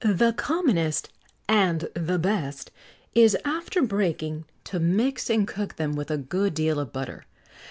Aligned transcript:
The 0.03 0.33
commonest 0.33 1.09
and 1.47 1.87
the 1.93 2.17
best 2.17 2.71
is, 3.13 3.37
after 3.45 3.83
breaking, 3.83 4.45
to 4.63 4.79
mix 4.79 5.29
and 5.29 5.47
cook 5.47 5.75
them 5.75 5.93
with 5.95 6.09
a 6.09 6.17
good 6.17 6.55
deal 6.55 6.79
of 6.79 6.91
butter. 6.91 7.25